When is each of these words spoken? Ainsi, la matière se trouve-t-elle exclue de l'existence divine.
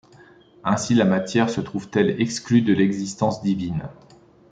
Ainsi, 0.63 0.95
la 0.95 1.05
matière 1.05 1.51
se 1.51 1.61
trouve-t-elle 1.61 2.19
exclue 2.19 2.63
de 2.63 2.73
l'existence 2.73 3.43
divine. 3.43 3.83